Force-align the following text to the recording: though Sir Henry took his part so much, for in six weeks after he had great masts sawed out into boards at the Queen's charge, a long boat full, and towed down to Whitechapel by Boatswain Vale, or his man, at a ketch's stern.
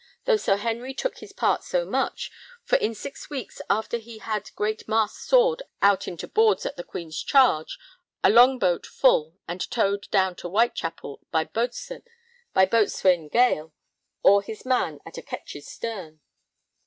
though 0.25 0.35
Sir 0.35 0.55
Henry 0.57 0.95
took 0.95 1.19
his 1.19 1.31
part 1.31 1.63
so 1.63 1.85
much, 1.85 2.31
for 2.63 2.75
in 2.77 2.95
six 2.95 3.29
weeks 3.29 3.61
after 3.69 3.99
he 3.99 4.17
had 4.17 4.49
great 4.55 4.87
masts 4.87 5.27
sawed 5.27 5.61
out 5.79 6.07
into 6.07 6.27
boards 6.27 6.65
at 6.65 6.75
the 6.75 6.83
Queen's 6.83 7.21
charge, 7.21 7.77
a 8.23 8.31
long 8.31 8.57
boat 8.57 8.87
full, 8.87 9.35
and 9.47 9.69
towed 9.69 10.09
down 10.09 10.35
to 10.37 10.49
Whitechapel 10.49 11.21
by 11.29 11.43
Boatswain 11.43 13.29
Vale, 13.31 13.73
or 14.23 14.41
his 14.41 14.65
man, 14.65 15.01
at 15.05 15.19
a 15.19 15.21
ketch's 15.21 15.67
stern. 15.67 16.19